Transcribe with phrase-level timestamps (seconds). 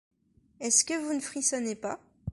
[0.59, 1.99] Est-ce que vous ne frissonnez pas?